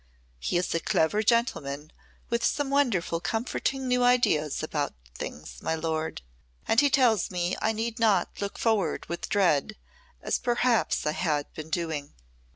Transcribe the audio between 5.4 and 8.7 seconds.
my lord. And he tells me I need not look